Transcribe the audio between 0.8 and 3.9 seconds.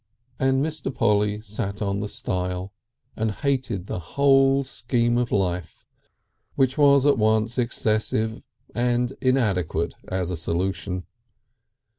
Polly sat on the stile and hated